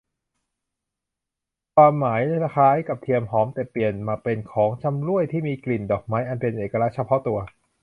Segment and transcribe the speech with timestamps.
[1.75, 7.39] ความหมายคล้ายกับเทียนหอม แต่เปลี่ยนมาเป็นของชำร่วยที่มีกลิ่นดอกไม้อันเป็นเอกลักษณ์เฉพาะตัว